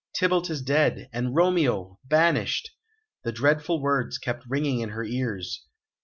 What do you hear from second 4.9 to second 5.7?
ears.